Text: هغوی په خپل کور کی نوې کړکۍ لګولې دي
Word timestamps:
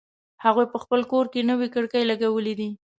هغوی 0.45 0.65
په 0.73 0.77
خپل 0.83 1.01
کور 1.11 1.25
کی 1.33 1.41
نوې 1.49 1.67
کړکۍ 1.75 2.03
لګولې 2.11 2.53
دي 2.59 2.69